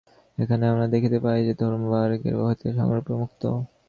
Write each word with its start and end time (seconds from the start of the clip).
এখানে 0.37 0.63
আমরা 0.67 0.85
দেখিতে 0.87 1.17
পাই 1.23 1.39
যে, 1.47 1.53
ধর্ম 1.61 1.81
বাহ্য 1.91 2.13
ক্রিয়াকলাপ 2.13 2.47
হইতে 2.49 2.67
সম্পূর্ণরূপে 2.69 3.13
মুক্ত। 3.21 3.43